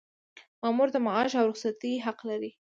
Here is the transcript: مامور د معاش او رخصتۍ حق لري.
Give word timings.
مامور 0.61 0.89
د 0.93 0.97
معاش 1.05 1.31
او 1.39 1.45
رخصتۍ 1.51 1.93
حق 2.05 2.19
لري. 2.29 2.51